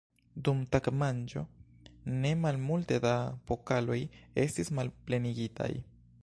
Dum 0.47 0.61
tagmanĝo 0.75 1.43
ne 2.23 2.31
malmulte 2.45 2.97
da 3.05 3.13
pokaloj 3.53 3.99
estis 4.47 4.73
malplenigitaj! 4.81 5.71